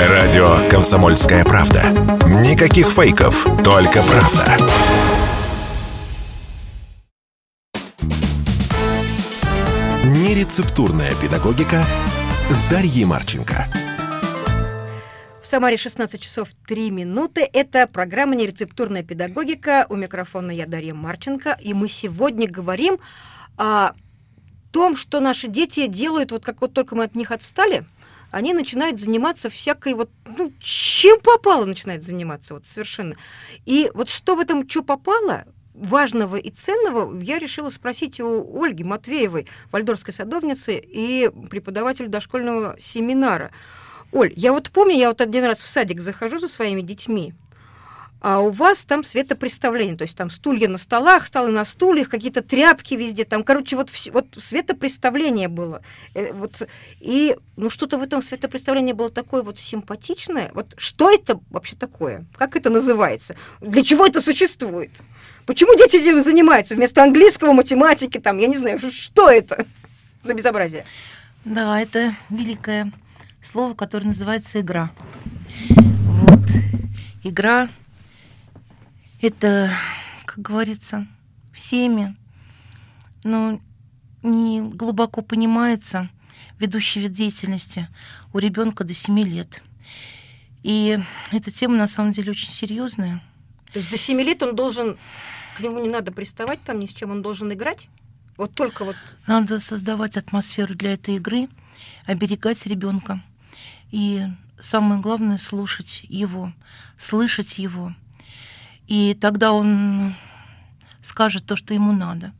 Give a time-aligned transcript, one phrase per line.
[0.00, 1.90] Радио «Комсомольская правда».
[2.42, 4.56] Никаких фейков, только правда.
[10.04, 11.84] Нерецептурная педагогика
[12.50, 13.66] с Дарьей Марченко.
[15.40, 17.48] В Самаре 16 часов 3 минуты.
[17.52, 19.86] Это программа «Нерецептурная педагогика».
[19.88, 21.56] У микрофона я Дарья Марченко.
[21.62, 22.98] И мы сегодня говорим
[23.56, 23.92] о
[24.72, 27.84] том, что наши дети делают, вот как вот только мы от них отстали,
[28.34, 33.14] они начинают заниматься всякой вот, ну, чем попало начинают заниматься, вот совершенно.
[33.64, 38.82] И вот что в этом что попало, важного и ценного я решила спросить у Ольги
[38.82, 43.52] Матвеевой, вальдорской садовницы и преподавателя дошкольного семинара.
[44.10, 47.34] Оль, я вот помню, я вот один раз в садик захожу за своими детьми,
[48.26, 52.40] а у вас там светопреставление, то есть там стулья на столах, столы на стульях, какие-то
[52.40, 55.82] тряпки везде, там, короче, вот, все, вот светопреставление было.
[56.14, 56.66] Э, вот,
[57.00, 60.50] и, ну, что-то в этом светопреставлении было такое вот симпатичное.
[60.54, 62.24] Вот что это вообще такое?
[62.34, 63.36] Как это называется?
[63.60, 64.92] Для чего это существует?
[65.44, 69.66] Почему дети этим занимаются вместо английского, математики, там, я не знаю, что это
[70.22, 70.86] за безобразие?
[71.44, 72.90] Да, это великое
[73.42, 74.90] слово, которое называется игра.
[75.68, 76.40] Вот.
[77.22, 77.68] Игра
[79.26, 79.72] это,
[80.26, 81.06] как говорится,
[81.52, 82.14] всеми,
[83.22, 83.58] но
[84.22, 86.10] не глубоко понимается
[86.58, 87.88] ведущий вид деятельности
[88.34, 89.62] у ребенка до 7 лет.
[90.62, 90.98] И
[91.32, 93.22] эта тема на самом деле очень серьезная.
[93.72, 94.98] То есть до 7 лет он должен,
[95.56, 97.88] к нему не надо приставать там ни с чем, он должен играть?
[98.36, 98.96] Вот только вот...
[99.26, 101.48] Надо создавать атмосферу для этой игры,
[102.04, 103.22] оберегать ребенка.
[103.90, 104.22] И
[104.60, 106.52] самое главное слушать его,
[106.98, 107.94] слышать его–
[108.86, 110.14] и тогда он
[111.02, 112.32] скажет то, что ему надо,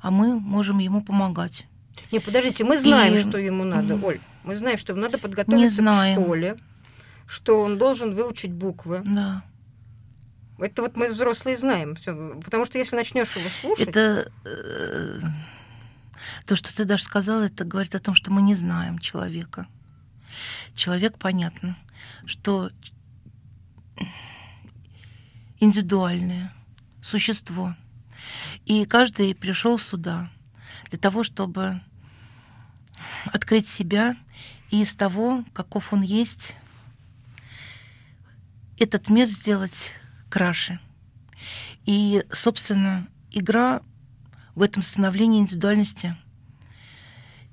[0.00, 1.66] а мы можем ему помогать.
[2.12, 3.18] Не, подождите, мы знаем, и...
[3.18, 4.20] что ему надо, Оль.
[4.44, 6.16] Мы знаем, что ему надо подготовиться Не знаем.
[6.16, 6.56] к школе,
[7.26, 9.02] что он должен выучить буквы.
[9.04, 9.42] Да.
[10.58, 11.96] Это вот мы взрослые знаем.
[12.42, 13.88] Потому что если начнешь его слушать.
[13.88, 15.20] Это э,
[16.46, 19.66] то, что ты даже сказала, это говорит о том, что мы не знаем человека.
[20.74, 21.76] Человек, понятно,
[22.26, 22.70] что
[25.60, 26.52] индивидуальное
[27.02, 27.74] существо.
[28.66, 30.30] И каждый пришел сюда
[30.90, 31.80] для того, чтобы
[33.26, 34.16] открыть себя
[34.70, 36.56] и из того, каков он есть,
[38.78, 39.92] этот мир сделать
[40.28, 40.78] краше.
[41.84, 43.82] И, собственно, игра
[44.54, 46.16] в этом становлении индивидуальности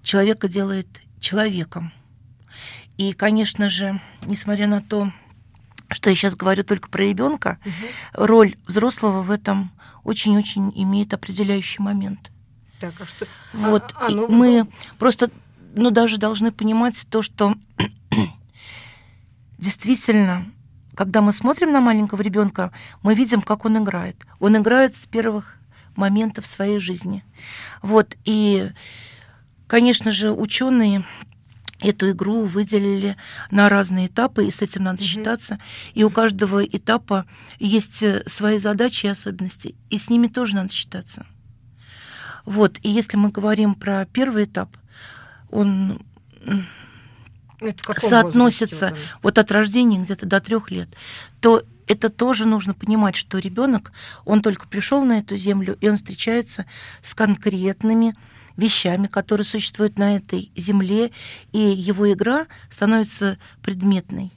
[0.03, 1.93] человека делает человеком.
[2.97, 5.11] И, конечно же, несмотря на то,
[5.95, 8.25] что я сейчас говорю только про ребенка, угу.
[8.25, 9.71] роль взрослого в этом
[10.03, 12.31] очень-очень имеет определяющий момент.
[12.79, 13.25] Так, а что?
[13.53, 14.71] Вот а, а, ну, мы ну...
[14.99, 15.31] просто,
[15.73, 17.55] ну даже должны понимать то, что
[19.57, 20.45] действительно,
[20.95, 24.17] когда мы смотрим на маленького ребенка, мы видим, как он играет.
[24.39, 25.57] Он играет с первых
[25.95, 27.23] моментов своей жизни.
[27.81, 28.69] Вот и,
[29.67, 31.05] конечно же, ученые
[31.79, 33.17] эту игру выделили
[33.51, 35.05] на разные этапы, и с этим надо mm-hmm.
[35.05, 35.59] считаться.
[35.93, 37.25] И у каждого этапа
[37.59, 41.25] есть э, свои задачи и особенности, и с ними тоже надо считаться.
[42.45, 44.69] Вот, и если мы говорим про первый этап,
[45.49, 45.99] он
[47.97, 50.89] соотносится вот от рождения где-то до трех лет,
[51.39, 53.91] то это тоже нужно понимать, что ребенок,
[54.25, 56.65] он только пришел на эту землю, и он встречается
[57.01, 58.15] с конкретными
[58.57, 61.11] вещами, которые существуют на этой земле,
[61.51, 64.31] и его игра становится предметной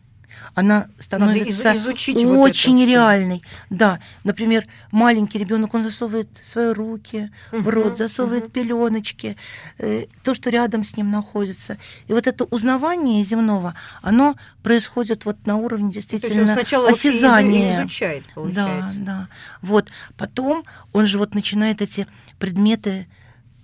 [0.55, 3.43] она становится изучить очень вот реальной.
[3.71, 8.51] Да, например, маленький ребенок, он засовывает свои руки угу, в рот, засовывает угу.
[8.53, 9.37] пеленочки,
[9.79, 11.79] э, то, что рядом с ним находится.
[12.06, 16.89] И вот это узнавание земного, оно происходит вот на уровне действительно то есть он сначала
[16.91, 17.81] осязания.
[17.81, 18.99] изучает, получается.
[18.99, 19.29] Да, да.
[19.62, 22.06] Вот потом он же вот начинает эти
[22.39, 23.06] предметы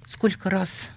[0.07, 0.91] сколько раз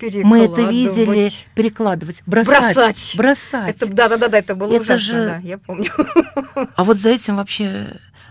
[0.00, 3.14] мы это видели перекладывать, бросать, бросать.
[3.16, 3.76] бросать.
[3.76, 5.26] Это, да, да, да, да, это было это ужасно, же...
[5.26, 5.90] да, я помню.
[6.74, 7.86] А вот за этим вообще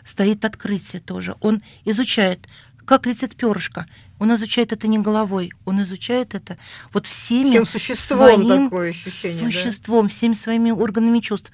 [0.06, 1.36] стоит открытие тоже.
[1.40, 2.48] Он изучает,
[2.86, 3.88] как летит перышко.
[4.20, 6.58] Он изучает это не головой, он изучает это
[6.92, 10.10] вот всеми Всем существом своим такое ощущение, существом, да?
[10.10, 11.52] всеми своими органами чувств.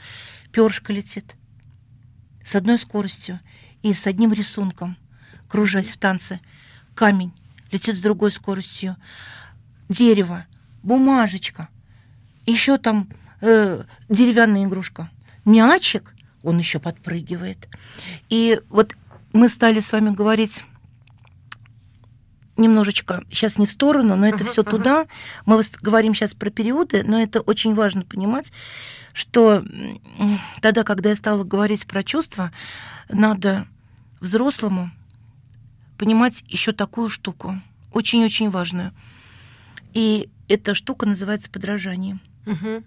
[0.52, 1.36] Перышко летит
[2.44, 3.40] с одной скоростью
[3.82, 4.98] и с одним рисунком,
[5.48, 6.42] кружась в танце.
[6.96, 7.32] Камень
[7.72, 8.96] летит с другой скоростью
[9.90, 10.46] дерево,
[10.84, 11.70] бумажечка,
[12.46, 13.10] еще там
[13.42, 15.10] э, деревянная игрушка,
[15.46, 16.14] мячик,
[16.44, 17.68] он еще подпрыгивает.
[18.30, 18.96] И вот
[19.34, 20.64] мы стали с вами говорить
[22.58, 24.72] немножечко сейчас не в сторону, но это Ага, все ага.
[24.72, 25.06] туда.
[25.46, 28.52] Мы говорим сейчас про периоды, но это очень важно понимать,
[29.14, 29.64] что
[30.62, 32.52] тогда, когда я стала говорить про чувства,
[33.10, 33.66] надо
[34.20, 34.92] взрослому
[36.00, 37.62] понимать еще такую штуку,
[37.92, 38.94] очень-очень важную.
[39.94, 42.20] И эта штука называется подражание.
[42.46, 42.84] Мгм.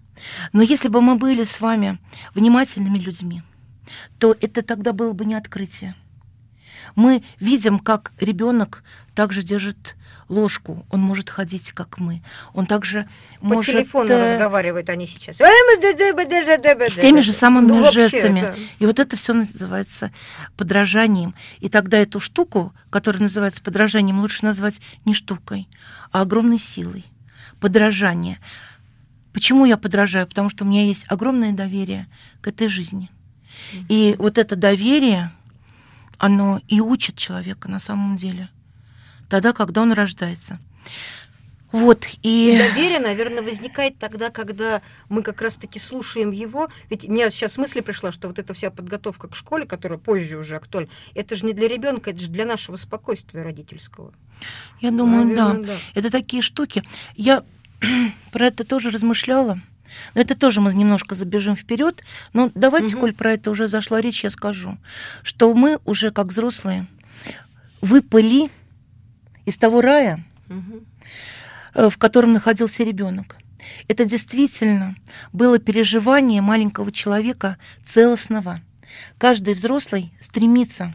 [0.53, 1.99] Но если бы мы были с вами
[2.35, 3.43] внимательными людьми,
[4.19, 5.95] то это тогда было бы не открытие.
[6.97, 8.83] Мы видим, как ребенок
[9.15, 9.95] также держит
[10.29, 12.23] ложку, он может ходить, как мы,
[12.55, 13.07] он также
[13.41, 15.37] По может телефону э, разговаривают они сейчас.
[15.37, 18.41] с теми же самыми Ну, вообще, жестами.
[18.41, 18.55] да.
[18.79, 20.11] И вот это все называется
[20.57, 21.35] подражанием.
[21.61, 25.69] И тогда эту штуку, которая называется подражанием, лучше назвать не штукой,
[26.11, 27.05] а огромной силой.
[27.61, 28.39] Подражание.
[29.33, 30.27] Почему я подражаю?
[30.27, 32.07] Потому что у меня есть огромное доверие
[32.41, 33.11] к этой жизни.
[33.89, 35.33] И вот это доверие,
[36.19, 38.49] оно и учит человека на самом деле.
[39.33, 40.59] Тогда, когда он рождается.
[41.71, 46.69] Вот, И доверие, наверное, возникает тогда, когда мы как раз-таки слушаем его.
[46.91, 50.57] Ведь мне сейчас мысль пришла, что вот эта вся подготовка к школе, которая позже уже
[50.57, 54.13] актуальна, это же не для ребенка, это же для нашего спокойствия родительского.
[54.83, 55.49] Я думаю, да.
[55.49, 55.77] Наверно, да.
[55.95, 56.83] Это такие штуки.
[57.17, 57.43] Я
[58.33, 59.59] про это тоже размышляла.
[60.15, 62.03] Но это тоже мы немножко забежим вперед.
[62.35, 63.01] Но давайте, Мгм.
[63.01, 64.77] коль про это уже зашла речь, я скажу,
[65.23, 66.87] что мы уже как взрослые
[67.81, 68.51] выпали
[69.47, 70.25] из того рая,
[71.75, 73.37] э, в котором находился ребенок.
[73.89, 74.97] Это действительно
[75.33, 77.57] было переживание маленького человека
[77.87, 78.61] целостного.
[79.19, 80.93] Каждый взрослый стремится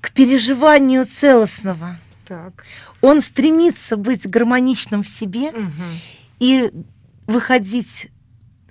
[0.00, 1.96] к переживанию целостного.
[2.26, 2.64] Так.
[3.00, 5.72] Он стремится быть гармоничным в себе Мгм.
[6.40, 6.70] и
[7.26, 8.08] выходить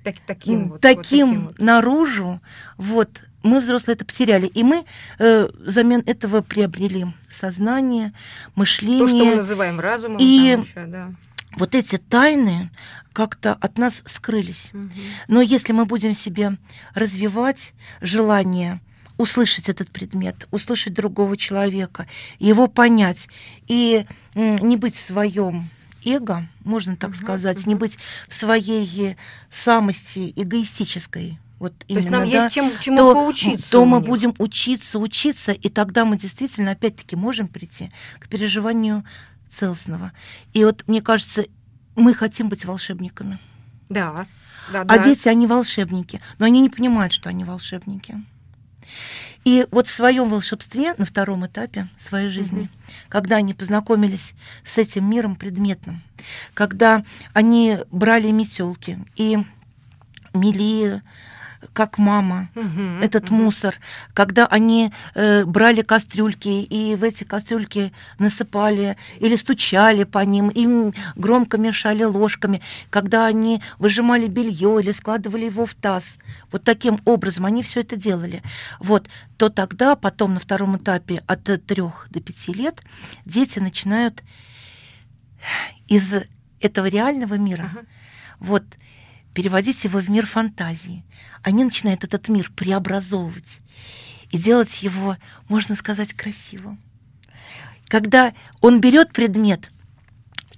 [0.03, 0.71] Так- таким вот.
[0.73, 1.59] вот таким таким вот.
[1.59, 2.41] наружу.
[2.77, 4.85] Вот мы взрослые это потеряли, и мы
[5.19, 8.13] э, взамен этого приобрели сознание,
[8.55, 8.99] мышление.
[8.99, 10.17] То, что мы называем разумом.
[10.19, 11.11] И- ещё, да.
[11.55, 12.71] Вот эти тайны
[13.11, 14.69] как-то от нас скрылись.
[14.73, 14.91] Мгм.
[15.27, 16.57] Но если мы будем себе
[16.95, 18.81] развивать желание
[19.17, 22.07] услышать этот предмет, услышать другого человека,
[22.39, 23.29] его понять
[23.67, 25.69] и не быть в своем
[26.03, 27.81] эго, можно так Мгм, сказать, не мгм.
[27.81, 29.15] быть в своей
[29.51, 31.37] самости эгоистической.
[31.63, 33.71] Вот То есть именно, нам да, есть чем, чему то, поучиться.
[33.71, 34.07] то мы них.
[34.07, 37.89] будем учиться, учиться, и тогда мы действительно, опять-таки, можем прийти
[38.19, 39.05] к переживанию
[39.49, 40.11] целостного.
[40.51, 41.45] И вот, мне кажется,
[41.95, 43.39] мы хотим быть волшебниками.
[43.87, 44.27] Да.
[44.73, 44.97] да, А да.
[45.05, 48.21] дети, они волшебники, но они не понимают, что они волшебники.
[49.45, 52.69] И вот в своем волшебстве на втором этапе своей жизни, Мгм.
[53.07, 54.33] когда они познакомились
[54.65, 56.03] с этим миром предметным,
[56.53, 59.37] когда они брали метелки и
[60.33, 61.01] мели
[61.73, 63.43] как мама Мгм, этот мгм.
[63.43, 63.75] мусор,
[64.13, 70.93] когда они э, брали кастрюльки и в эти кастрюльки насыпали или стучали по ним, им
[71.15, 76.19] громко мешали ложками, когда они выжимали белье или складывали его в таз.
[76.51, 78.41] Вот таким образом они все это делали.
[78.79, 79.07] Вот,
[79.37, 82.81] то тогда, потом на втором этапе от трех до пяти лет
[83.25, 84.23] дети начинают
[85.87, 86.15] из
[86.61, 87.85] этого реального мира Ага.
[88.39, 88.63] вот
[89.33, 91.03] переводить его в мир фантазии.
[91.41, 93.59] Они начинают этот мир преобразовывать
[94.29, 95.17] и делать его,
[95.49, 96.79] можно сказать, красивым.
[97.87, 99.69] Когда он берет предмет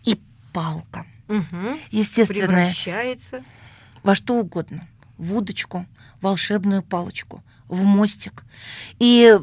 [0.03, 0.19] и
[0.53, 1.79] палка, Мгм.
[1.91, 3.43] естественная, Превращается.
[4.03, 5.85] во что угодно, в удочку,
[6.21, 8.43] волшебную палочку, в мостик
[8.99, 9.37] и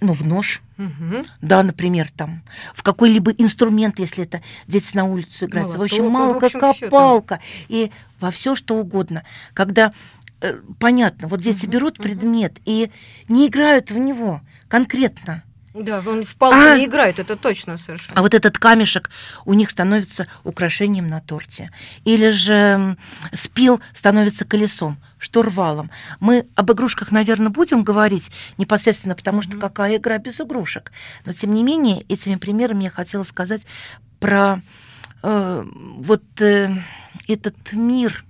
[0.00, 1.26] ну, в нож, Мгм.
[1.40, 2.42] да, например, там,
[2.74, 5.46] в какой-либо инструмент, если это дети на улицу
[5.82, 6.90] общем, Молоток, в общем, малка, всё там.
[6.90, 7.90] палка и
[8.20, 9.24] во все что угодно.
[9.54, 9.92] Когда
[10.40, 12.02] э, понятно, вот дети Мгм, берут мгм.
[12.02, 12.90] предмет и
[13.28, 15.42] не играют в него конкретно,
[15.74, 18.16] Да, он в палку А- играет, это точно совершенно.
[18.16, 19.10] а вот этот камешек
[19.44, 21.72] у них становится украшением на торте.
[22.04, 22.96] Или же
[23.32, 25.90] спил становится колесом, штурвалом.
[26.20, 29.60] Мы об игрушках, наверное, будем говорить непосредственно, потому что Мгм.
[29.60, 30.92] какая игра без игрушек.
[31.24, 33.62] Но, тем не менее, этими примерами я хотела сказать
[34.20, 34.62] про
[35.24, 35.64] э,
[35.96, 36.68] вот э,
[37.26, 38.24] этот мир,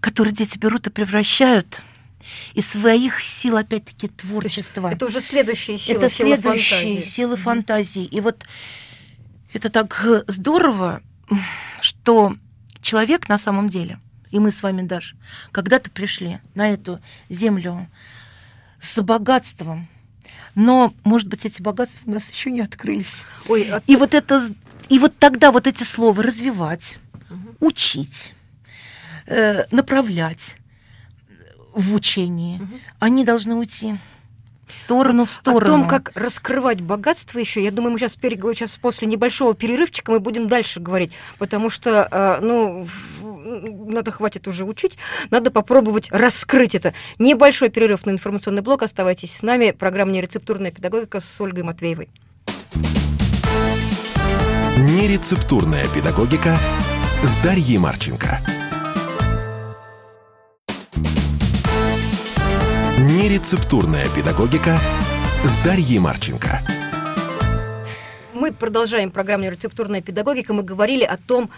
[0.00, 1.82] который дети берут и превращают
[2.54, 4.90] из своих сил, опять-таки, творчества.
[4.92, 7.08] Это уже следующие силы, Это сила следующие фантазии.
[7.08, 8.04] силы фантазии.
[8.04, 8.44] И вот
[9.52, 11.02] это так э, здорово,
[11.80, 12.34] что
[12.82, 13.98] человек на самом деле,
[14.30, 15.16] и мы с вами даже,
[15.52, 17.88] когда-то пришли на эту землю
[18.80, 19.88] с богатством,
[20.54, 23.22] но, может быть, эти богатства у нас еще не открылись.
[23.48, 24.40] Ой, а И вот это,
[24.88, 27.56] и вот тогда вот эти слова развивать, Мгм.
[27.60, 28.34] учить,
[29.26, 30.56] э, направлять
[31.74, 32.80] в учении, Мгм.
[32.98, 33.96] они должны уйти
[34.72, 35.74] сторону в сторону.
[35.74, 38.42] О том, как раскрывать богатство еще, я думаю, мы сейчас, перег...
[38.54, 42.86] сейчас после небольшого перерывчика мы будем дальше говорить, потому что, э, ну,
[43.22, 44.98] надо хватит уже учить,
[45.30, 46.94] надо попробовать раскрыть это.
[47.18, 52.08] Небольшой перерыв на информационный блок, оставайтесь с нами, программа «Нерецептурная педагогика» с Ольгой Матвеевой.
[54.76, 56.56] Нерецептурная педагогика
[57.22, 58.40] с Дарьей Марченко.
[63.20, 64.78] Нерецептурная педагогика
[65.44, 66.60] с Дарьей Марченко.
[68.32, 70.54] Мы продолжаем программу «Рецептурная педагогика».
[70.54, 71.50] Мы говорили о том,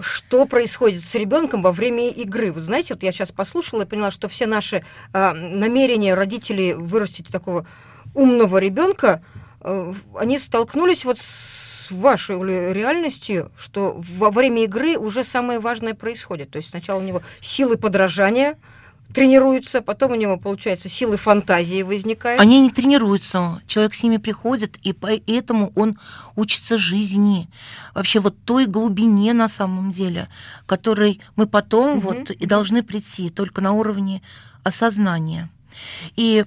[0.00, 2.50] что происходит с ребенком во время игры.
[2.50, 7.28] Вы знаете, вот я сейчас послушала и поняла, что все наши э, намерения родителей вырастить
[7.28, 7.68] такого
[8.12, 9.22] умного ребенка,
[9.60, 12.36] э, они столкнулись вот с вашей
[12.72, 16.50] реальностью, что во время игры уже самое важное происходит.
[16.50, 18.58] То есть сначала у него силы подражания,
[19.12, 22.40] тренируются, потом у него, получается, силы фантазии возникают.
[22.40, 25.98] Они не тренируются, человек с ними приходит, и поэтому он
[26.34, 27.48] учится жизни.
[27.94, 30.28] Вообще вот той глубине на самом деле,
[30.66, 32.08] которой мы потом угу.
[32.08, 34.22] вот и должны прийти, только на уровне
[34.64, 35.48] осознания.
[36.16, 36.44] И,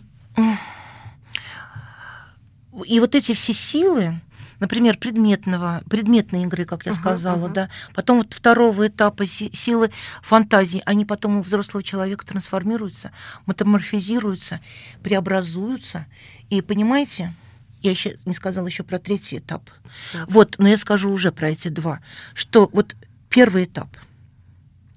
[2.86, 4.20] и вот эти все силы,
[4.60, 7.54] например, предметного, предметной игры, как я uh-huh, сказала, uh-huh.
[7.54, 13.12] да, потом вот второго этапа силы фантазии, они потом у взрослого человека трансформируются,
[13.46, 14.60] метаморфизируются,
[15.04, 16.06] преобразуются.
[16.50, 17.34] И понимаете,
[17.82, 19.70] я еще не сказала еще про третий этап.
[20.14, 20.26] Uh-huh.
[20.28, 22.02] Вот, но я скажу уже про эти два,
[22.34, 22.96] что вот
[23.30, 23.90] первый этап.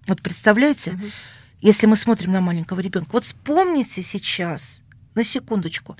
[0.06, 1.12] Вот представляете, uh-huh.
[1.60, 4.82] если мы смотрим на маленького ребенка, вот вспомните сейчас,
[5.14, 5.96] на секундочку,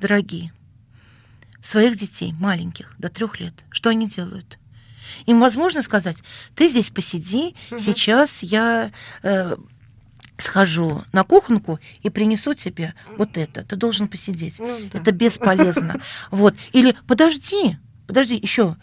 [0.00, 0.52] дорогие,
[1.60, 4.58] своих детей, маленьких, до трех лет, что они делают?
[5.26, 6.22] Им возможно сказать,
[6.54, 7.78] ты здесь посиди, угу.
[7.78, 8.90] сейчас я
[9.22, 9.56] э,
[10.36, 13.64] схожу на кухонку и принесу тебе вот это.
[13.64, 14.58] Ты должен посидеть.
[14.60, 14.98] Ну, да.
[14.98, 16.00] Это бесполезно.
[16.30, 16.54] Вот.
[16.72, 18.76] Или подожди, подожди, еще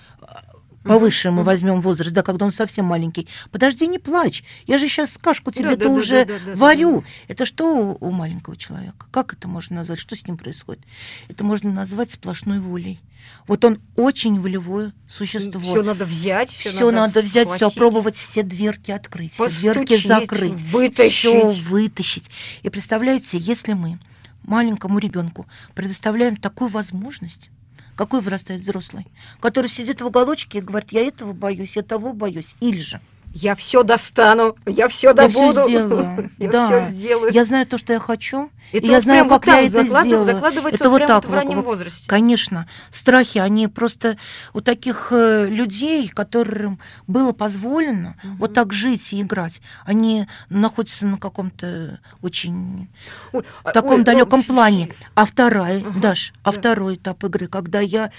[0.85, 3.27] повыше мы возьмем возраст, да, когда он совсем маленький.
[3.51, 4.43] Подожди, не плачь.
[4.67, 7.03] Я же сейчас кашку тебе-то уже варю.
[7.27, 9.05] Это что у, маленького человека?
[9.11, 9.99] Как это можно назвать?
[9.99, 10.83] Что с ним происходит?
[11.27, 12.99] Это можно назвать сплошной волей.
[13.47, 15.59] Вот он очень волевое существо.
[15.59, 20.61] Все надо взять, все, надо, надо взять, все опробовать, все дверки открыть, все дверки закрыть,
[20.61, 21.17] вытащить.
[21.17, 22.29] все вытащить.
[22.63, 23.99] И представляете, если мы
[24.43, 27.49] маленькому ребенку предоставляем такую возможность,
[27.95, 29.07] какой вырастает взрослый?
[29.39, 32.55] Который сидит в уголочке и говорит, я этого боюсь, я того боюсь.
[32.59, 33.01] Или же
[33.35, 35.39] я все достану, я все добуду.
[35.39, 36.31] Я все сделаю.
[36.37, 36.65] я да.
[36.65, 37.33] все сделаю.
[37.33, 40.23] Я знаю то, что я хочу, это и я знаю, как вот я это сделаю.
[40.23, 42.07] Закладывается это вот так вот в раннем возрасте.
[42.07, 42.65] Конечно.
[42.91, 44.17] Страхи, они просто
[44.53, 48.35] у таких э, людей, которым было позволено угу.
[48.39, 52.87] вот так жить и играть, они находятся на каком-то очень
[53.33, 54.89] ой, а, таком ой, далеком ну, плане.
[55.13, 55.99] А вторая, угу.
[55.99, 56.59] Даш, а да.
[56.59, 58.11] второй этап игры, когда я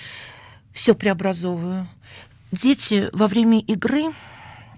[0.75, 1.88] все преобразовываю.
[2.52, 4.12] Дети во время игры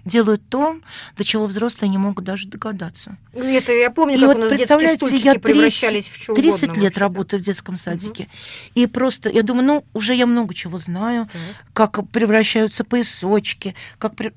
[0.09, 0.77] делают то,
[1.17, 3.17] до чего взрослые не могут даже догадаться.
[3.33, 6.21] Ну, это я помню, и как вот, у нас детские стульчики я 30, превращались в
[6.21, 8.23] что 30 угодно, лет работаю в детском садике.
[8.23, 8.31] Угу.
[8.75, 11.29] И просто, я думаю, ну, уже я много чего знаю, угу.
[11.73, 14.15] как превращаются поясочки, как...
[14.15, 14.33] При...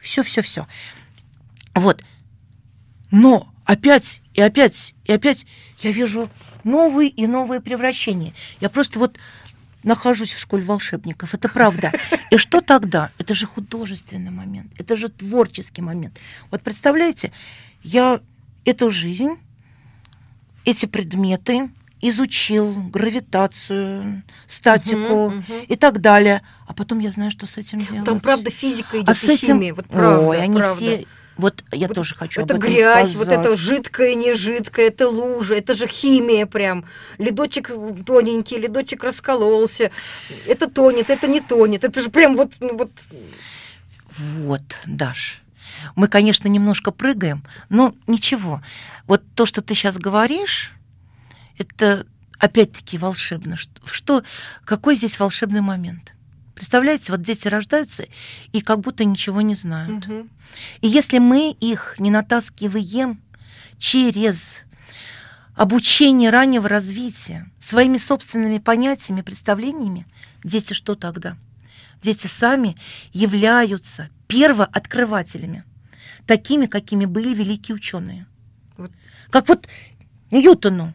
[0.00, 0.66] Все-все-все.
[1.74, 2.02] Ну, вот.
[3.10, 5.46] Но опять и опять и опять
[5.80, 6.30] я вижу
[6.62, 8.32] новые и новые превращения.
[8.60, 9.16] Я просто вот
[9.82, 11.92] нахожусь в школе волшебников, это правда.
[12.30, 13.10] И что тогда?
[13.18, 16.18] Это же художественный момент, это же творческий момент.
[16.50, 17.32] Вот представляете,
[17.82, 18.20] я
[18.64, 19.36] эту жизнь,
[20.64, 21.70] эти предметы
[22.02, 25.54] изучил, гравитацию, статику угу, угу.
[25.68, 26.42] и так далее.
[26.66, 28.04] А потом я знаю, что с этим делать.
[28.04, 29.58] Там, правда, физика идет а с этим...
[29.58, 29.74] химия.
[29.74, 30.74] Вот правда, Ой, они правда.
[30.74, 31.06] все
[31.40, 33.16] вот я вот тоже хочу это грязь, сказать.
[33.16, 36.84] вот это жидкое, не жидкое, это лужа, это же химия прям.
[37.18, 37.70] Ледочек
[38.06, 39.90] тоненький, ледочек раскололся.
[40.46, 41.84] Это тонет, это не тонет.
[41.84, 42.52] Это же прям вот...
[42.60, 42.90] Ну, вот...
[44.16, 45.42] вот, Даш.
[45.96, 48.62] Мы, конечно, немножко прыгаем, но ничего.
[49.06, 50.72] Вот то, что ты сейчас говоришь,
[51.58, 52.06] это
[52.38, 53.56] опять-таки волшебно.
[53.84, 54.22] Что,
[54.64, 56.12] какой здесь волшебный момент?
[56.60, 58.04] Представляете, вот дети рождаются
[58.52, 60.06] и как будто ничего не знают.
[60.06, 60.28] Угу.
[60.82, 63.18] И если мы их не натаскиваем
[63.78, 64.56] через
[65.54, 70.06] обучение раннего развития, своими собственными понятиями, представлениями,
[70.44, 71.38] дети что тогда?
[72.02, 72.76] Дети сами
[73.14, 75.64] являются первооткрывателями,
[76.26, 78.26] такими, какими были великие ученые.
[78.76, 78.92] Вот.
[79.30, 79.66] Как вот
[80.30, 80.92] Ньютону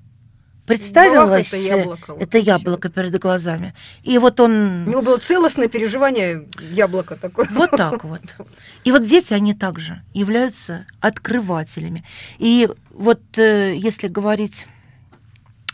[0.65, 3.73] представилось это яблоко, вот это яблоко перед глазами.
[4.03, 4.87] И вот он...
[4.87, 7.47] У него было целостное переживание яблока такое.
[7.51, 8.21] Вот так вот.
[8.83, 12.03] И вот дети, они также являются открывателями.
[12.37, 14.67] И вот э, если говорить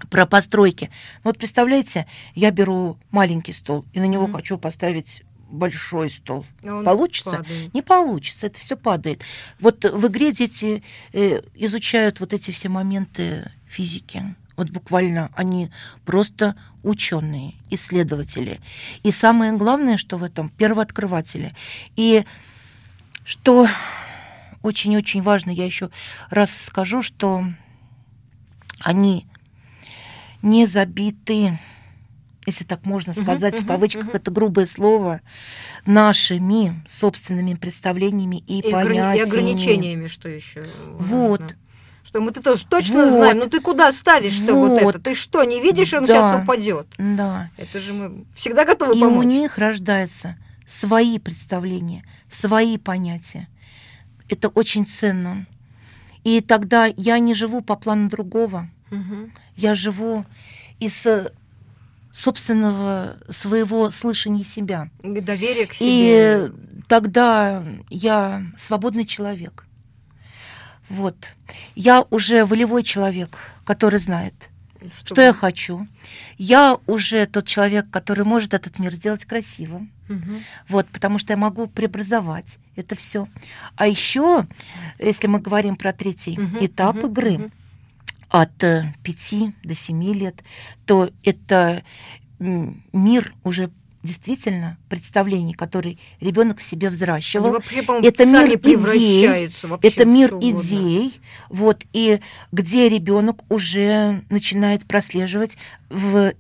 [0.09, 0.89] про постройки.
[1.23, 4.33] Ну, вот представляете, я беру маленький стол и на него Мгм.
[4.33, 6.45] хочу поставить большой стол.
[6.63, 7.37] Он Получится?
[7.37, 7.73] падает.
[7.73, 9.21] Не получится, это все падает.
[9.59, 10.81] Вот в игре дети
[11.13, 14.35] э, изучают вот эти все моменты физики.
[14.61, 15.71] Вот буквально они
[16.05, 18.59] просто ученые, исследователи.
[19.01, 21.51] И самое главное, что в этом первооткрыватели.
[21.95, 22.23] И
[23.25, 23.67] что
[24.61, 25.89] очень-очень важно, я еще
[26.29, 27.43] раз скажу, что
[28.79, 29.25] они
[30.43, 31.57] не забиты,
[32.45, 34.15] если так можно сказать, в мгм, кавычках мгм.
[34.15, 35.21] это грубое слово,
[35.87, 39.17] нашими собственными представлениями и, И, понятиями.
[39.17, 40.61] и ограничениями, что еще?
[40.99, 41.55] Вот.
[42.11, 43.09] Что мы ты тоже точно Вот.
[43.13, 44.95] знаем, ну ты куда ставишь-то вот, Вот.
[44.95, 44.99] это?
[44.99, 46.07] Ты что, не видишь, он Да.
[46.07, 46.87] сейчас упадет?
[46.97, 47.49] Да.
[47.55, 49.17] Это же мы всегда готовы И помочь.
[49.19, 50.35] у них рождаются
[50.67, 53.47] свои представления, свои понятия.
[54.27, 55.45] Это очень ценно.
[56.25, 58.67] И тогда я не живу по плану другого.
[58.89, 59.31] Мгм.
[59.55, 60.25] Я живу
[60.81, 61.31] из э,
[62.11, 64.89] собственного своего слышания себя.
[65.01, 66.51] И Доверие к И себе.
[66.89, 69.65] тогда я свободный человек.
[70.91, 71.15] Вот.
[71.75, 74.33] Я уже волевой человек, который знает,
[74.97, 75.87] что чтобы- я хочу.
[76.37, 79.91] Я уже тот человек, который может этот мир сделать красивым.
[80.09, 80.39] Мгм.
[80.67, 83.27] Вот, потому что я могу преобразовать это все.
[83.75, 84.45] А еще,
[84.99, 87.51] если мы говорим про третий Мгм, этап мгм, игры, мгм.
[88.29, 88.57] от
[89.03, 90.43] 5 до 7 лет,
[90.85, 91.83] то это
[92.39, 93.69] мир уже
[94.03, 97.51] действительно представлений, который ребенок в себе взращивал.
[97.51, 98.49] вообще, Это мир
[99.67, 102.19] вообще Это мир идей, вот, и
[102.51, 105.57] где ребенок уже начинает прослеживать
[105.89, 106.33] в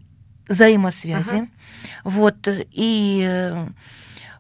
[0.47, 1.47] взаимосвязи, Ага.
[2.03, 3.53] вот, и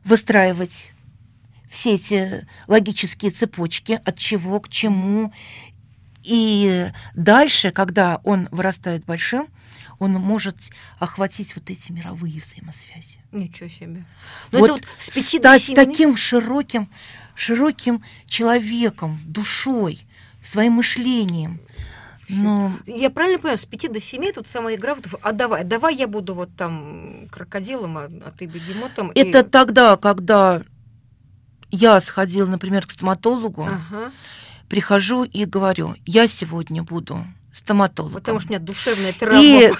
[0.03, 0.91] выстраивать
[1.69, 5.31] все эти логические цепочки, от чего к чему.
[6.23, 9.47] И дальше, когда он вырастает большим,
[10.01, 10.57] он может
[10.97, 13.19] охватить вот эти мировые взаимосвязи.
[13.31, 14.03] Ничего себе.
[14.51, 16.89] Ну, вот это вот с пяти до стать семи таким широким,
[17.35, 20.01] широким человеком, душой,
[20.41, 21.61] своим мышлением.
[22.29, 25.93] Ну, Я правильно понимаю, с 5 до 7 тут самая игра, вот, а давай, давай
[25.95, 29.09] я буду вот там крокодилом, а, а ты бегемотом.
[29.09, 30.63] и- это тогда, когда
[31.69, 34.11] я сходила, например, к стоматологу, Ага.
[34.67, 38.15] прихожу и говорю, я сегодня буду стоматологом.
[38.19, 39.41] Потому что у меня душевная травма.
[39.41, 39.71] И,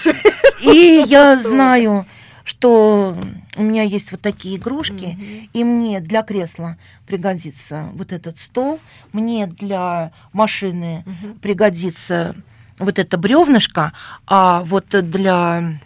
[0.61, 2.05] и я знаю,
[2.43, 3.17] что
[3.55, 5.49] у меня есть вот такие игрушки, Мгм.
[5.53, 8.79] и мне для кресла пригодится вот этот стол,
[9.13, 11.39] мне для машины Мгм.
[11.39, 12.35] пригодится
[12.79, 13.93] вот это бревнышко,
[14.25, 15.79] а вот для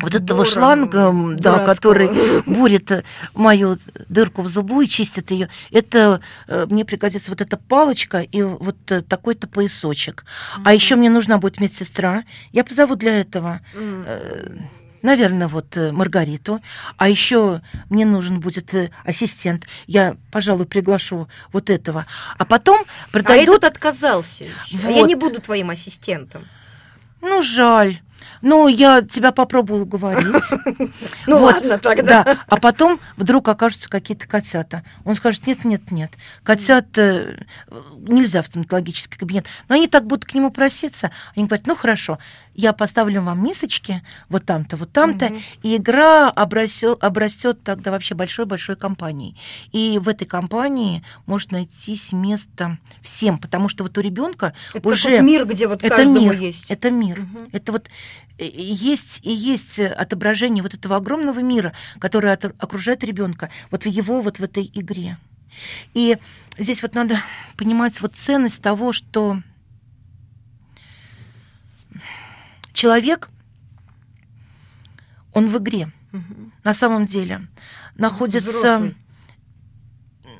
[0.00, 2.08] вот этого Бора шланга, м, да, который
[2.46, 3.04] бурит э,
[3.34, 3.78] мою
[4.08, 8.76] дырку в зубу и чистит ее, это э, мне пригодится вот эта палочка и вот
[8.90, 10.24] э, такой-то поясочек.
[10.64, 12.24] А еще мне нужна будет медсестра.
[12.52, 14.04] Я позову для этого, М.
[15.02, 16.60] наверное, вот Маргариту.
[16.96, 18.72] А еще мне нужен будет
[19.04, 19.66] ассистент.
[19.86, 22.06] Я, пожалуй, приглашу вот этого.
[22.38, 24.78] А потом А подойдут этот отказался ещё.
[24.86, 25.24] А Я не Вот.
[25.24, 26.46] буду твоим ассистентом.
[27.20, 28.00] Ну, жаль.
[28.42, 30.44] Ну, я тебя попробую уговорить.
[31.26, 32.24] Ну ладно тогда.
[32.24, 34.84] Да, а потом вдруг окажутся какие-то котята.
[35.04, 37.44] Он скажет, нет, нет, нет, котят э,
[37.98, 39.46] нельзя в стоматологический кабинет.
[39.68, 41.10] Но они так будут к нему проситься.
[41.34, 42.18] Они говорят, ну хорошо,
[42.54, 49.36] я поставлю вам мисочки вот там-то, вот там-то, и игра обрастет, тогда вообще большой-большой компанией.
[49.72, 55.16] И в этой компании может найтись место всем, потому что вот у ребенка Это уже
[55.16, 56.70] вот мир, где вот это каждому есть.
[56.70, 57.26] это мир.
[57.52, 57.88] Это вот
[58.38, 63.88] есть и есть э, отображение вот этого огромного мира, который от- окружает ребенка вот в
[63.88, 65.18] его вот в этой игре.
[65.94, 66.18] И
[66.58, 67.20] здесь вот надо
[67.56, 69.40] понимать вот ценность того, что
[72.72, 73.28] человек,
[75.32, 76.52] он в игре Мгм.
[76.64, 77.46] на самом деле
[77.96, 78.96] находится Взрослый.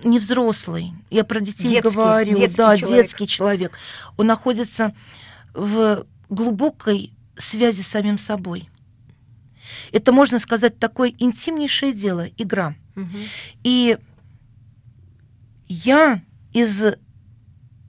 [0.04, 0.92] не взрослый.
[1.10, 3.04] Я про детей Детский, говорю, детский да, человек.
[3.06, 3.78] детский человек.
[4.16, 4.94] Он находится
[5.52, 8.68] в глубокой связи с самим собой.
[9.92, 12.74] Это, можно сказать, такое интимнейшее дело, игра.
[12.94, 13.24] Мгм.
[13.62, 13.98] И
[15.68, 16.20] я
[16.52, 16.84] из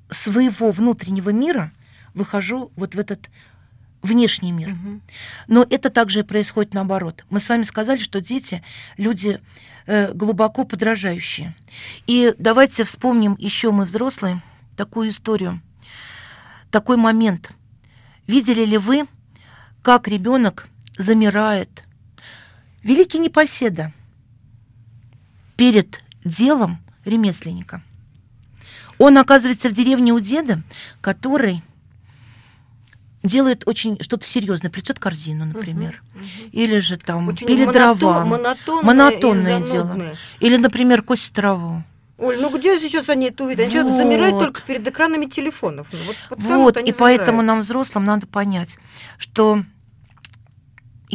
[0.09, 1.71] своего внутреннего мира
[2.13, 3.29] выхожу вот в этот
[4.01, 4.69] внешний мир.
[4.69, 5.01] Мгм.
[5.47, 7.25] Но это также и происходит наоборот.
[7.29, 8.63] Мы с вами сказали, что дети
[8.97, 9.41] люди
[9.87, 11.55] э, глубоко подражающие.
[12.07, 14.41] И давайте вспомним еще мы взрослые
[14.77, 15.61] такую историю,
[16.71, 17.51] такой момент.
[18.27, 19.05] Видели ли вы,
[19.85, 20.67] как ребенок
[20.97, 21.83] замирает?
[22.81, 23.93] Великий непоседа
[25.55, 27.83] перед делом ремесленника.
[28.97, 30.63] Он оказывается в деревне у деда,
[31.01, 31.61] который
[33.21, 36.49] делает очень что-то серьезное, плетет корзину, например, Мгм, мгм.
[36.51, 40.01] или же там Очень или монотон- дрова, монотонное, монотонное дело.
[40.39, 41.83] или, например, косить траву.
[42.17, 43.67] Оль, ну где сейчас они это увидят?
[43.67, 43.91] Они Вот.
[43.95, 45.87] замирают только перед экранами телефонов.
[45.91, 47.47] Ну, Вот, вот Вот, и поэтому замирают.
[47.47, 48.77] нам, взрослым, надо понять,
[49.19, 49.63] что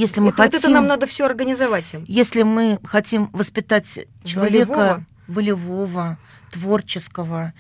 [0.01, 0.59] если мы это, вот хотим...
[0.59, 2.05] это нам надо все организовать им.
[2.09, 5.05] Если мы хотим воспитать человека Волевого.
[5.27, 6.19] волевого,
[6.51, 7.53] творческого,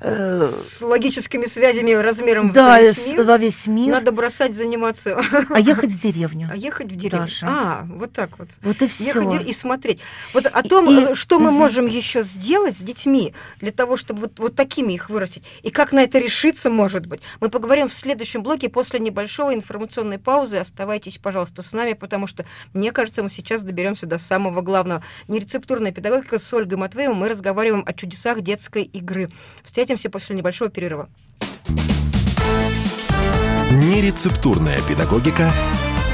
[0.00, 5.20] э, С логическими связями размером да, весь мир, во весь мир, надо бросать заниматься,
[5.50, 6.48] а ехать в деревню.
[6.50, 7.20] а ехать в деревню.
[7.26, 7.46] Даша.
[7.48, 8.48] А, вот так вот.
[8.62, 9.12] Вот и Ехать все.
[9.12, 10.00] деревню и смотреть.
[10.32, 11.58] Вот о том, И- э, что мы Мгм.
[11.58, 15.92] можем еще сделать с детьми для того, чтобы вот, вот такими их вырастить, и как
[15.92, 17.20] на это решиться, может быть.
[17.40, 20.56] Мы поговорим в следующем блоке после небольшой информационной паузы.
[20.58, 25.02] Оставайтесь, пожалуйста, с нами, потому что, мне кажется, мы сейчас доберемся до самого главного.
[25.28, 27.14] Нерецептурная педагогика с Ольгой Матвеевой.
[27.16, 29.28] Мы разговариваем о чудесах детской игры.
[29.62, 31.08] Встретимся после небольшого перерыва.
[33.70, 35.50] Нерецептурная педагогика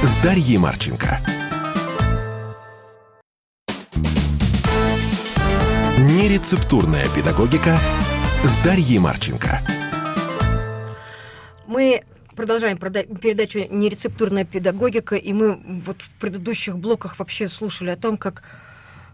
[0.02, 1.20] с Дарьей Марченко.
[5.98, 7.78] Нерецептурная педагогика
[8.44, 9.60] с Дарьей Марченко.
[11.66, 12.02] Мы
[12.34, 18.42] продолжаем передачу «Нерецептурная педагогика», и мы вот в предыдущих блоках вообще слушали о том, как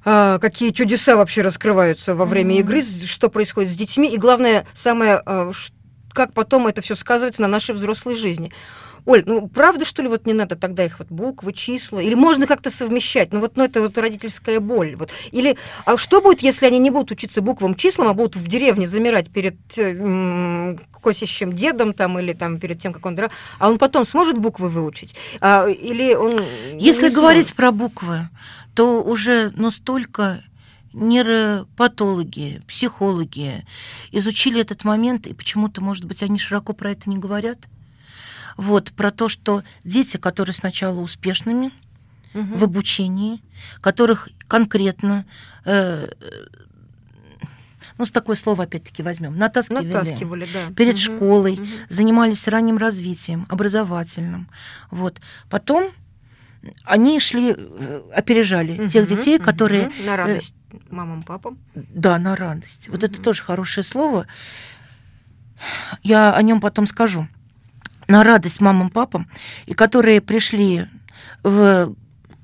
[0.07, 2.61] какие чудеса вообще раскрываются во время Мгм.
[2.61, 5.51] игры, что происходит с детьми, и главное, самое, а,
[6.13, 8.53] как потом это все сказывается на нашей взрослой жизни.
[9.05, 12.01] Оль, ну правда, что ли, вот не надо тогда их вот буквы, числа?
[12.01, 13.33] Или можно как-то совмещать?
[13.33, 14.97] Ну вот ну, это вот родительская боль.
[14.97, 15.11] Вот.
[15.31, 18.89] Или а что будет, если они не будут учиться буквам, числам, а будут в деревне
[18.89, 23.17] замирать перед э, косящим дедом там или там перед тем, как он.
[23.61, 25.15] А он потом сможет буквы выучить?
[25.41, 26.33] А, или он
[26.77, 28.29] Если говорить про буквы,
[28.77, 30.45] то уже ну, столько
[30.93, 33.65] нейропатологи, психологи
[34.13, 37.59] изучили этот момент, и почему-то, может быть, они широко про это не говорят.
[38.59, 41.73] Вот, про то, что дети, которые сначала успешными
[42.35, 42.55] Мгм.
[42.57, 43.41] в обучении,
[43.81, 45.25] которых конкретно,
[45.65, 46.09] э,
[47.97, 50.71] ну, с такое слово опять-таки возьмем, натаскивали, натаскивали, да.
[50.77, 51.01] перед Мгм.
[51.01, 51.67] школой, Мгм.
[51.89, 54.49] занимались ранним развитием, образовательным.
[54.91, 55.19] Вот.
[55.49, 55.91] Потом
[56.85, 59.45] они шли, э, опережали тех Мгм, детей, мгм.
[59.45, 60.55] которые, на радость
[60.91, 61.59] мамам, папам.
[61.75, 62.89] да, на радость.
[62.89, 63.23] Вот это Мгм.
[63.23, 64.27] тоже хорошее слово.
[66.03, 67.27] Я о нем потом скажу.
[68.09, 69.29] На радость мамам, папам,
[69.67, 70.87] и которые пришли
[71.43, 71.95] в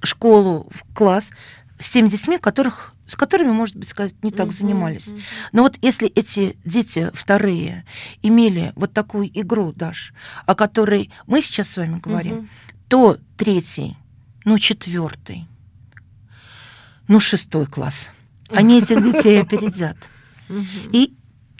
[0.02, 1.30] школу, в класс
[1.78, 5.14] с теми детьми, которых, с которыми, может быть, сказать, не так Мгм, занимались.
[5.52, 7.84] Но вот если эти дети вторые
[8.22, 10.12] имели вот такую игру, Даш,
[10.46, 12.48] о которой мы сейчас с вами говорим, Мгм.
[12.88, 13.96] то третий,
[14.44, 15.46] ну четвертый,
[17.08, 18.08] ну шестой класс,
[18.48, 19.96] они этих детей опередят.
[20.92, 21.14] И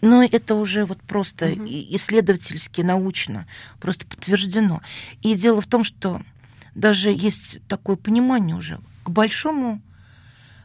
[0.05, 3.47] но это уже вот просто и- исследовательски, научно,
[3.81, 4.83] просто подтверждено.
[5.23, 6.21] И дело в том, что
[6.75, 9.81] даже есть такое понимание уже к большому,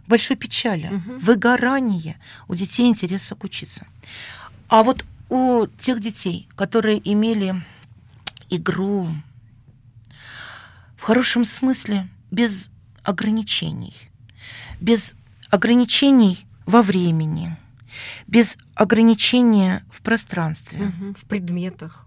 [0.08, 1.19] большой печали, Мгм.
[1.19, 3.86] выгорание у детей интереса к учиться.
[4.69, 7.62] А вот у тех детей, которые имели
[8.49, 9.10] игру
[11.08, 12.70] хорошем смысле без
[13.02, 13.96] ограничений,
[14.82, 15.15] без
[15.50, 17.56] ограничений во времени,
[18.28, 21.13] без ограничения в пространстве, Мгм.
[21.13, 22.04] В предметах.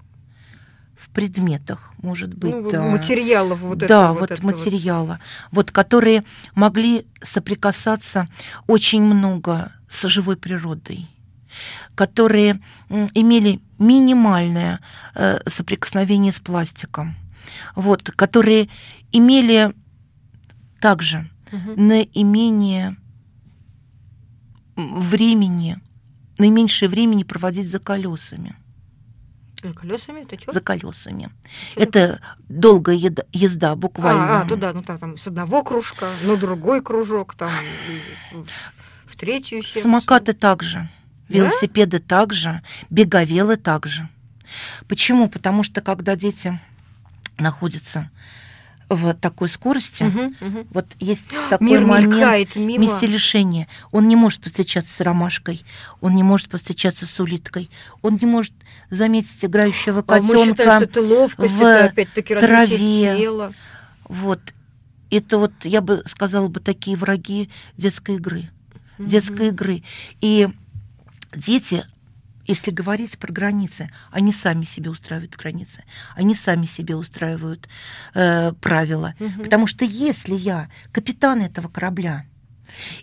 [0.99, 2.83] в предметах, может быть, Ну, да.
[2.83, 4.13] материалов вот да, этого.
[4.19, 5.19] вот, этого материала,
[5.51, 8.29] вот которые могли соприкасаться
[8.67, 11.07] очень много с живой природой,
[11.95, 12.61] которые
[13.15, 14.81] имели минимальное
[15.15, 17.17] э, соприкосновение с пластиком,
[17.75, 18.69] вот, которые
[19.13, 19.73] имели
[20.81, 21.89] также Мгм.
[21.89, 22.97] наименее
[24.77, 25.79] времени,
[26.39, 28.55] наименьшее времени проводить за колесами.
[29.63, 30.23] Э, Колесами?
[30.23, 30.53] Это что?
[30.53, 31.29] За колесами.
[31.77, 34.39] Это долгая еда- езда, буквально.
[34.39, 37.51] А, а, туда, ну там, там с одного кружка, ну другой кружок, там
[38.33, 38.47] в,
[39.13, 39.83] в третью секцию.
[39.83, 40.89] Самокаты также,
[41.29, 44.09] велосипеды также, беговелы также.
[44.89, 45.29] Почему?
[45.29, 46.59] Потому что когда дети
[47.39, 48.11] находятся
[48.89, 50.67] в такой скорости, Мгм, мгм.
[50.73, 52.83] вот есть такой Мир момент мимо.
[52.83, 53.69] месте лишения.
[53.93, 55.63] Он не может повстречаться с ромашкой,
[56.01, 57.71] он не может повстречаться с улиткой,
[58.03, 58.53] он не может
[58.91, 60.85] заметить играющего А мы считаем, что котенка.
[60.85, 62.79] это ловкость, в это опять-таки траве.
[63.17, 63.55] тела.
[64.09, 64.41] Вот.
[65.11, 68.51] Это вот, я бы сказала бы, такие враги детской игры.
[68.99, 69.55] детской Мгм.
[69.55, 69.83] игры.
[70.21, 70.49] И
[71.35, 71.85] дети,
[72.51, 75.85] если говорить про границы, они сами себе устраивают границы,
[76.17, 77.69] они сами себе устраивают
[78.15, 79.15] э, правила.
[79.21, 79.43] Мгм.
[79.45, 82.25] Потому что если я капитан этого корабля,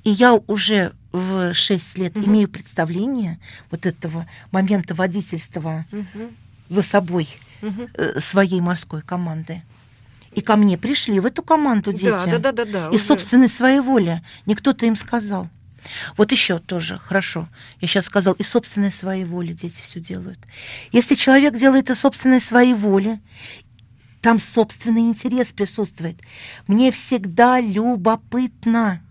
[0.04, 2.26] и я уже в 6 лет Мгм.
[2.26, 3.40] имею представление
[3.72, 6.36] вот этого момента водительства Мгм.
[6.70, 7.28] за собой
[7.62, 7.88] Мгм.
[7.94, 9.64] э, своей морской команды.
[10.34, 12.06] И ко мне пришли в эту команду дети.
[12.12, 12.88] Да, да, да, да, да.
[12.90, 13.04] И уже.
[13.04, 14.22] собственной своей воли.
[14.46, 15.50] Не кто-то им сказал.
[16.16, 17.48] Вот еще тоже, хорошо.
[17.82, 20.40] Я сейчас сказал, и собственной своей воли дети все делают.
[20.92, 23.20] Если человек делает и собственной своей воли,
[24.22, 26.18] там собственный интерес присутствует.
[26.68, 29.02] Мне всегда любопытно.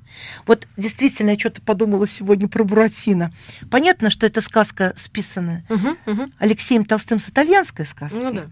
[0.46, 3.32] Вот действительно, я что-то подумала сегодня про Буратино.
[3.70, 6.32] Понятно, что это сказка списана Мгм, мгм.
[6.38, 8.18] Алексеем Толстым с итальянской сказки.
[8.18, 8.46] Ну да.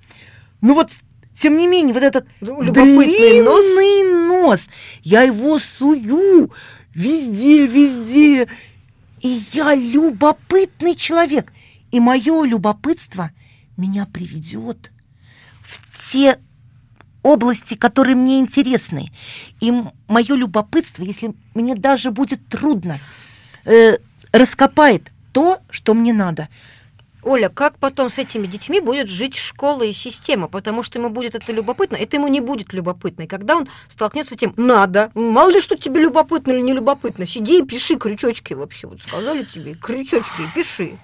[0.61, 0.91] Ну вот,
[1.37, 3.43] тем не менее, вот этот Ну, длинный
[4.29, 4.67] нос.
[5.03, 6.53] я его сую
[6.95, 8.49] везде, везде.
[9.21, 11.53] И я любопытный человек.
[11.91, 13.31] И мое любопытство
[13.77, 14.91] меня приведет
[15.61, 16.39] в те
[17.23, 19.11] области, которые мне интересны.
[19.61, 19.73] И
[20.07, 22.99] мое любопытство, если мне даже будет трудно,
[23.65, 23.99] э,
[24.33, 26.49] раскопает то, что мне надо.
[27.25, 30.49] Оля, как потом с этими детьми будет жить школа и система?
[30.49, 33.23] Потому что ему будет это любопытно, это ему не будет любопытно.
[33.23, 37.27] И когда он столкнется с тем, надо, мало ли что тебе любопытно или не любопытно,
[37.27, 38.87] сиди и пиши крючочки вообще.
[38.87, 40.99] Вот сказали тебе, крючочки, пиши.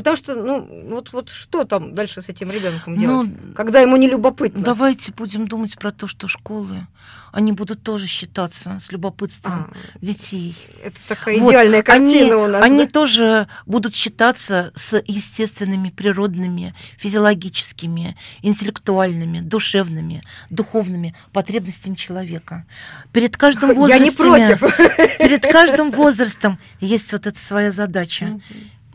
[0.00, 3.96] Потому что, ну, вот, вот что там дальше с этим ребенком Ну, делать, когда ему
[3.96, 4.62] не любопытно?
[4.62, 6.86] Давайте будем думать про то, что школы,
[7.32, 10.56] они будут тоже считаться с любопытством А, детей.
[10.82, 12.62] это такая Вот, идеальная картина они, у нас.
[12.62, 12.90] Они да?
[12.90, 22.64] тоже будут считаться с естественными, природными, физиологическими, интеллектуальными, душевными, духовными потребностями человека.
[23.12, 25.18] Перед каждым Я не возрастом, против.
[25.18, 28.40] перед каждым возрастом есть вот эта своя задача.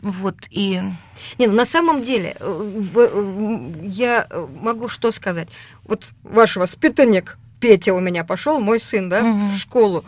[0.02, 0.80] Вот и
[1.38, 5.48] Не, ну на самом деле, э, э, я э, могу что сказать.
[5.84, 9.48] Вот ваш воспитанник Петя у меня пошел, мой сын, да, Мгм.
[9.48, 10.04] в школу.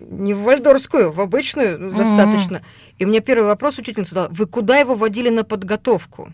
[0.00, 1.96] Не в вальдорскую, в обычную ну, Мгм.
[1.96, 2.62] достаточно.
[2.98, 6.32] И мне первый вопрос учительница задала, вы куда его водили на подготовку?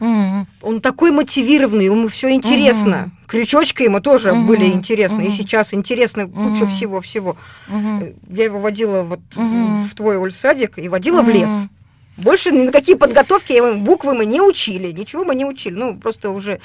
[0.00, 3.10] м, Он такой мотивированный, ему все интересно.
[3.26, 4.46] Крючочки ему тоже Мгм.
[4.46, 5.22] были интересны.
[5.22, 5.32] И Мгм.
[5.34, 7.36] сейчас интересно куча всего-всего.
[7.68, 9.84] Э, Я его водила вот Мгм.
[9.84, 11.68] в твой ульсадик и водила в лес.
[12.16, 15.74] Больше ни на какие подготовки буквы мы не учили, ничего мы не учили.
[15.74, 16.60] Ну, просто уже...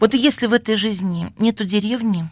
[0.00, 2.28] Вот если в этой жизни нету деревни,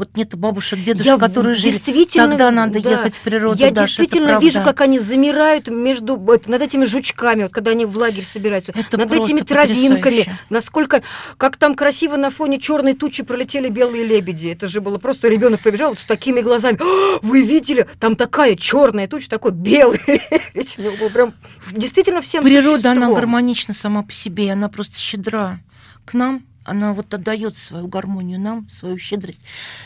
[0.00, 2.90] вот нету бабушек, дедушек, Я которые жили, действительно, тогда надо да.
[2.90, 3.56] ехать в природу.
[3.58, 7.72] Я Даша, это действительно вижу, как они замирают между вот, над этими жучками, вот когда
[7.72, 10.38] они в лагерь собираются, Это над этими травинками, потрясающе.
[10.48, 11.02] насколько
[11.36, 14.48] как там красиво на фоне черной тучи пролетели белые лебеди.
[14.48, 16.78] Это же было просто ребенок побежал вот с такими глазами.
[16.80, 17.86] «А, Вы видели?
[17.98, 20.78] Там такая черная туча, такой белый лебедь.
[20.78, 21.34] У него был прям
[21.72, 23.14] действительно всем Природа, она существом.
[23.14, 25.58] гармонична сама по себе, она просто щедра
[26.06, 26.42] к нам.
[26.64, 29.44] Она вот отдает свою гармонию нам, свою щедрость.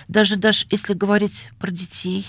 [0.08, 2.26] Даже, даже если говорить про детей,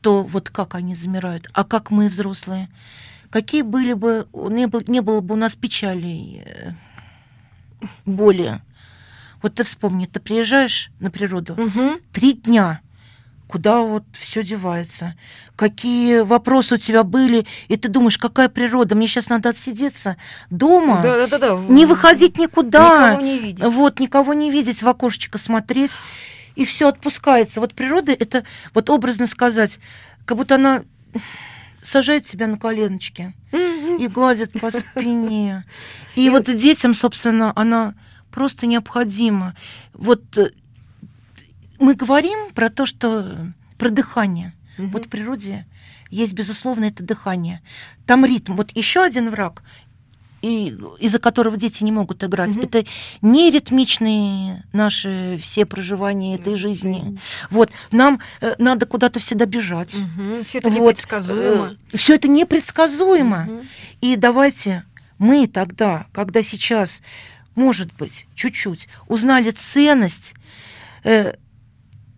[0.00, 2.68] то вот как они замирают, а как мы, взрослые,
[3.30, 6.72] какие были бы, не было, не было бы у нас печалей, э,
[8.04, 8.60] боли.
[9.42, 12.00] Вот ты вспомни, ты приезжаешь на природу, Мгм.
[12.12, 12.80] три дня,
[13.48, 15.14] куда вот все девается,
[15.56, 20.16] какие вопросы у тебя были, и ты думаешь, какая природа, мне сейчас надо отсидеться
[20.50, 21.56] дома, Да, да, да, да.
[21.68, 23.64] не выходить никуда, Никого не видеть.
[23.64, 25.92] вот никого не видеть, в окошечко смотреть,
[26.56, 27.60] и все отпускается.
[27.60, 29.78] Вот природа это, вот образно сказать,
[30.24, 30.82] как будто она
[31.82, 35.64] сажает тебя на коленочки и гладит по спине.
[36.14, 37.94] И вот детям, собственно, она
[38.30, 39.54] просто необходима.
[39.92, 40.52] Вот э,
[41.84, 43.36] мы говорим про то, что
[43.78, 44.52] про дыхание.
[44.78, 44.90] Мгм.
[44.90, 45.66] Вот в природе
[46.10, 47.60] есть, безусловно, это дыхание.
[48.06, 48.54] Там ритм.
[48.54, 49.62] Вот еще один враг,
[50.42, 52.64] и, из-за которого дети не могут играть, Мгм.
[52.64, 52.84] это
[53.22, 57.18] не ритмичные наши все проживания этой жизни.
[57.50, 59.96] Вот нам э, надо куда-то всегда бежать.
[60.46, 61.76] Все это Вот, непредсказуемо.
[61.94, 63.44] все это непредсказуемо.
[63.44, 63.60] Мгм.
[64.02, 64.84] И давайте
[65.18, 67.02] мы тогда, когда сейчас,
[67.54, 70.34] может быть, чуть-чуть узнали ценность
[71.04, 71.34] э,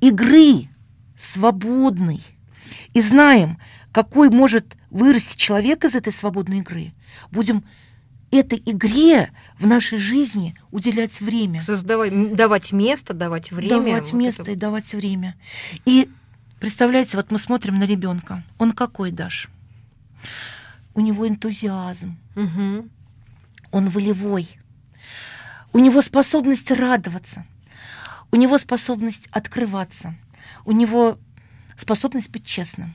[0.08, 0.68] игры
[1.18, 2.22] свободной
[2.94, 3.58] и знаем,
[3.92, 6.92] какой может вырасти человек из этой свободной игры,
[7.30, 7.64] будем
[8.30, 11.62] этой игре в нашей жизни уделять время.
[11.62, 13.70] Создавать, давать место, давать время.
[13.70, 14.50] давать вот место это.
[14.52, 15.36] и давать время.
[15.86, 16.10] И
[16.60, 18.42] представляете, вот мы смотрим на ребенка.
[18.58, 19.48] Он какой, Даш?
[20.94, 22.90] У него энтузиазм, Мгм.
[23.70, 24.58] он волевой.
[25.72, 27.46] У него способность радоваться.
[28.32, 30.14] У него способность открываться.
[30.64, 31.18] У него
[31.76, 32.94] способность быть честным.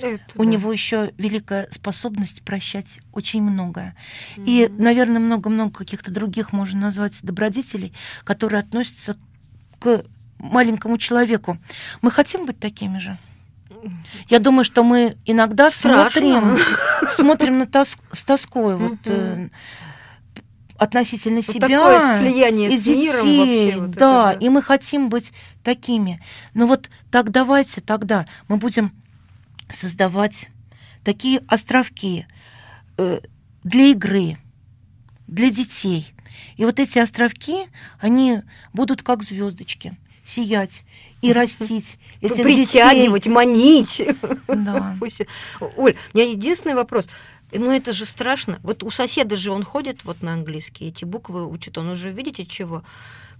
[0.00, 0.50] Это У да.
[0.50, 3.94] него еще великая способность прощать очень многое.
[4.36, 7.92] И, наверное, много-много каких-то других можно назвать добродетелей,
[8.24, 9.16] которые относятся
[9.78, 10.04] к
[10.38, 11.58] маленькому человеку.
[12.02, 13.18] Мы хотим быть такими же?
[14.28, 16.10] Я думаю, что мы иногда Страшно.
[16.20, 16.58] смотрим,
[17.08, 18.76] смотрим на тос- с тоской.
[18.76, 19.48] Вот, э,
[20.80, 21.68] относительно Вот себя.
[21.68, 24.38] такое слияние и с миром детей, вообще вот это, да, да.
[24.40, 26.22] и мы хотим быть такими.
[26.54, 28.92] Но вот так давайте тогда мы будем
[29.68, 30.48] создавать
[31.04, 32.26] такие островки
[32.96, 33.20] э,
[33.62, 34.38] для игры,
[35.26, 36.14] для детей.
[36.56, 37.66] И вот эти островки,
[38.00, 38.40] они
[38.72, 40.84] будут как звездочки сиять
[41.20, 43.98] и растить этих Притягивать, манить.
[43.98, 44.16] детей.
[44.48, 44.96] Да.
[45.00, 45.20] Пусть-
[45.76, 47.08] Оль, у меня единственный вопрос.
[47.52, 48.58] Ну это же страшно.
[48.62, 52.44] Вот у соседа же он ходит вот на английский, эти буквы учит, он уже видите
[52.46, 52.82] чего?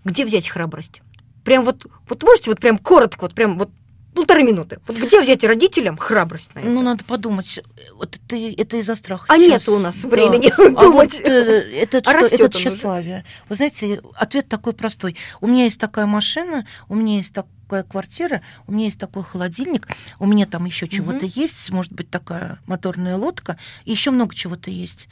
[0.04, 1.02] Где взять храбрость?
[1.44, 3.70] Прям вот, вот можете вот прям коротко, вот прям вот
[4.14, 4.80] полторы минуты.
[4.86, 6.68] Вот где взять родителям храбрость на это?
[6.68, 7.60] Ну, надо подумать,
[7.94, 9.24] вот это, это из-за страха.
[9.28, 9.48] А сейчас.
[9.62, 10.08] нету у нас Да.
[10.08, 11.20] времени А вот думать.
[11.22, 12.58] э, это, А что, это он уже.
[12.58, 13.24] тщеславие.
[13.48, 15.16] Вы знаете, ответ такой простой.
[15.40, 17.32] У меня есть такая машина, у меня есть
[17.70, 19.86] такая квартира, у меня есть такой холодильник,
[20.18, 24.72] у меня там еще чего-то есть, может быть, такая моторная лодка, и еще много чего-то
[24.72, 25.08] есть.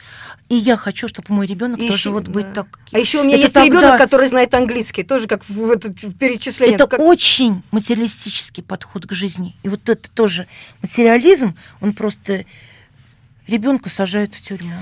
[0.49, 2.63] И я хочу, чтобы мой ребенок И тоже вот быть да.
[2.63, 2.79] так.
[2.91, 6.03] А еще у меня Это есть тогда- ребенок, который знает английский, тоже как в, этот,
[6.03, 6.75] в перечислении.
[6.75, 9.55] Это Как- очень материалистический подход к жизни.
[9.63, 10.45] И вот это тоже
[10.81, 12.43] материализм, он просто
[13.47, 14.73] ребенка сажает в тюрьму.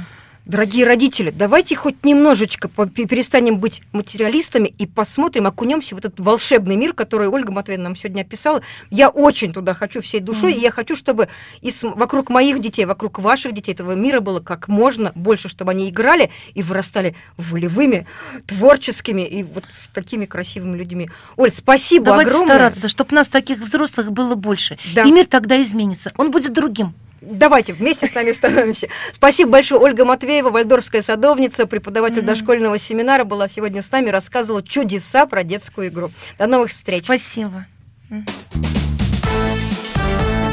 [0.47, 6.93] Дорогие родители, давайте хоть немножечко перестанем быть материалистами и посмотрим, окунемся в этот волшебный мир,
[6.93, 8.61] который Ольга Матвеевна нам сегодня описала.
[8.89, 10.59] Я очень туда хочу всей душой, Мгм.
[10.59, 11.27] и я хочу, чтобы
[11.59, 15.71] и с- вокруг моих детей, вокруг ваших детей этого мира было как можно больше, чтобы
[15.71, 18.07] они играли и вырастали волевыми,
[18.45, 21.09] творческими и вот такими красивыми людьми.
[21.35, 22.55] Оль, спасибо Давайте огромное.
[22.55, 24.77] стараться, чтобы нас таких взрослых было больше.
[24.95, 25.03] Да.
[25.03, 26.13] И мир тогда изменится.
[26.15, 26.93] Он будет другим.
[27.21, 28.87] Давайте вместе с нами становимся.
[29.11, 29.81] Спасибо большое.
[29.81, 32.27] Ольга Матвеева, вальдорфская садовница, преподаватель Мгм.
[32.27, 36.11] дошкольного семинара, была сегодня с нами, рассказывала чудеса про детскую игру.
[36.37, 37.03] До новых встреч.
[37.03, 37.65] Спасибо.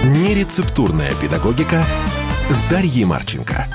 [0.04, 1.82] Нерецептурная педагогика
[2.50, 3.66] с Дарьей Марченко.